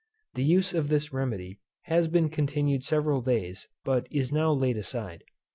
The 0.33 0.43
use 0.43 0.73
of 0.73 0.87
this 0.87 1.13
remedy 1.13 1.59
has 1.81 2.07
been 2.07 2.29
continued 2.29 2.83
several 2.83 3.21
days, 3.21 3.67
but 3.83 4.07
is 4.09 4.31
now 4.31 4.51
laid 4.51 4.77
aside. 4.77 5.23